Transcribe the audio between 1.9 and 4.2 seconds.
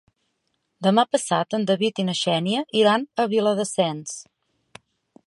i na Xènia iran a Viladasens.